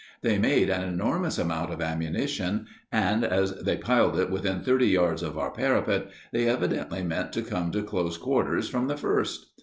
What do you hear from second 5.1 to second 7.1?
of our parapet, they evidently